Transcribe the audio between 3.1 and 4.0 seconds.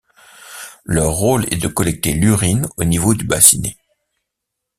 du bassinet.